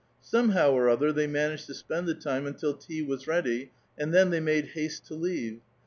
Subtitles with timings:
[0.23, 3.69] Somehow or other they managed to spend the time until tea was ready,
[3.99, 5.61] and then they made haste to leave.